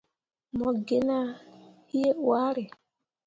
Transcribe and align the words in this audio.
Mo 0.57 0.69
gi 0.85 0.99
nah 1.07 1.29
hii 1.89 2.11
hwaare. 2.23 2.63